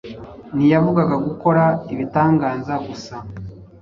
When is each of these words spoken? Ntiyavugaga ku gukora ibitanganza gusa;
Ntiyavugaga 0.55 1.13
ku 1.17 1.23
gukora 1.29 1.63
ibitanganza 1.93 2.73
gusa; 2.87 3.15